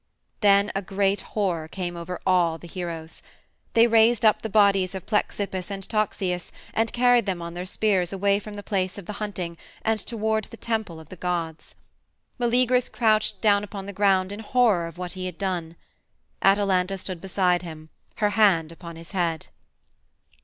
Then 0.39 0.71
a 0.73 0.81
great 0.81 1.21
horror 1.21 1.67
came 1.67 1.95
over 1.95 2.19
all 2.25 2.57
the 2.57 2.67
heroes. 2.67 3.21
They 3.73 3.85
raised 3.85 4.25
up 4.25 4.41
the 4.41 4.49
bodies 4.49 4.95
of 4.95 5.05
Plexippus 5.05 5.69
and 5.69 5.87
Toxeus 5.87 6.51
and 6.73 6.91
carried 6.91 7.27
them 7.27 7.39
on 7.39 7.53
their 7.53 7.67
spears 7.67 8.11
away 8.11 8.39
from 8.39 8.55
the 8.55 8.63
place 8.63 8.97
of 8.97 9.05
the 9.05 9.13
hunting 9.21 9.59
and 9.83 9.99
toward 10.03 10.45
the 10.45 10.57
temple 10.57 10.99
of 10.99 11.09
the 11.09 11.17
gods. 11.17 11.75
Meleagrus 12.39 12.89
crouched 12.91 13.41
down 13.41 13.63
upon 13.63 13.85
the 13.85 13.93
ground 13.93 14.31
in 14.31 14.39
horror 14.39 14.87
of 14.87 14.97
what 14.97 15.11
he 15.11 15.27
had 15.27 15.37
done. 15.37 15.75
Atalanta 16.41 16.97
stood 16.97 17.21
beside 17.21 17.61
him, 17.61 17.89
her 18.15 18.31
hand 18.31 18.71
upon 18.71 18.95
his 18.95 19.11
head. 19.11 19.49